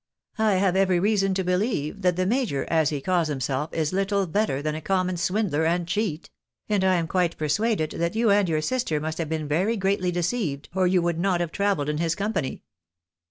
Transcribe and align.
I 0.39 0.53
have 0.55 0.75
every 0.75 0.99
reason 0.99 1.35
to 1.35 1.43
believe 1.43 2.01
that 2.01 2.15
the 2.15 2.25
major, 2.25 2.65
as 2.71 2.89
he 2.89 3.01
calls 3.01 3.27
himself 3.27 3.71
is 3.71 3.93
little 3.93 4.25
better 4.25 4.59
than 4.59 4.73
a 4.73 4.81
common 4.81 5.15
swindler 5.15 5.63
and 5.63 5.87
cheat; 5.87 6.31
and 6.67 6.83
I 6.83 6.95
am 6.95 7.05
quite 7.05 7.37
persuaded 7.37 7.91
that 7.91 8.15
you 8.15 8.31
and 8.31 8.49
your 8.49 8.61
sister 8.61 8.99
must 8.99 9.19
have 9.19 9.29
been 9.29 9.47
greatly 9.47 10.11
deceived, 10.11 10.69
or 10.73 10.87
you 10.87 11.03
would 11.03 11.19
not 11.19 11.39
have 11.39 11.51
travelled 11.51 11.87
in 11.87 11.99
his 11.99 12.15
company." 12.15 12.63